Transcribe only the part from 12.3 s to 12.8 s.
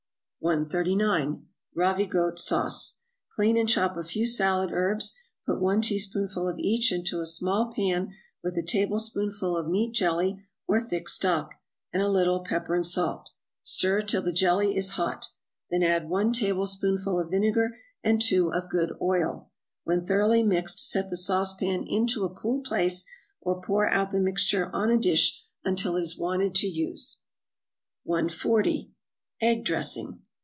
pepper